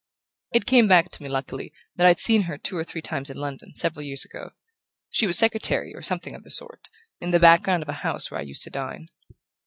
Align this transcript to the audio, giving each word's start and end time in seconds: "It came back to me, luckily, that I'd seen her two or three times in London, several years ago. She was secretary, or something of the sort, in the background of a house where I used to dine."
"It 0.51 0.65
came 0.65 0.87
back 0.87 1.09
to 1.09 1.21
me, 1.21 1.29
luckily, 1.29 1.71
that 1.95 2.07
I'd 2.07 2.17
seen 2.17 2.41
her 2.49 2.57
two 2.57 2.75
or 2.75 2.83
three 2.83 3.03
times 3.03 3.29
in 3.29 3.37
London, 3.37 3.75
several 3.75 4.03
years 4.03 4.25
ago. 4.25 4.53
She 5.11 5.27
was 5.27 5.37
secretary, 5.37 5.93
or 5.93 6.01
something 6.01 6.33
of 6.33 6.43
the 6.43 6.49
sort, 6.49 6.89
in 7.19 7.29
the 7.29 7.39
background 7.39 7.83
of 7.83 7.89
a 7.89 7.93
house 8.01 8.31
where 8.31 8.39
I 8.39 8.43
used 8.43 8.63
to 8.63 8.71
dine." 8.71 9.09